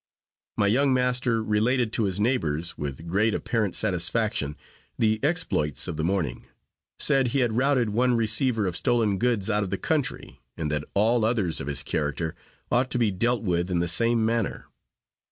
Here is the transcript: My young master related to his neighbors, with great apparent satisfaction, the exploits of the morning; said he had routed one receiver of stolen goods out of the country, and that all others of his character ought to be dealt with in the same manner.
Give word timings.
My 0.57 0.65
young 0.65 0.95
master 0.95 1.43
related 1.43 1.93
to 1.93 2.05
his 2.05 2.19
neighbors, 2.19 2.75
with 2.75 3.07
great 3.07 3.35
apparent 3.35 3.75
satisfaction, 3.75 4.57
the 4.97 5.19
exploits 5.23 5.87
of 5.87 5.95
the 5.95 6.03
morning; 6.03 6.47
said 6.97 7.27
he 7.27 7.41
had 7.41 7.53
routed 7.53 7.91
one 7.91 8.15
receiver 8.15 8.65
of 8.65 8.75
stolen 8.75 9.19
goods 9.19 9.47
out 9.47 9.61
of 9.61 9.69
the 9.69 9.77
country, 9.77 10.41
and 10.57 10.71
that 10.71 10.85
all 10.95 11.23
others 11.23 11.61
of 11.61 11.67
his 11.67 11.83
character 11.83 12.33
ought 12.71 12.89
to 12.89 12.97
be 12.97 13.11
dealt 13.11 13.43
with 13.43 13.69
in 13.69 13.77
the 13.79 13.87
same 13.87 14.25
manner. 14.25 14.65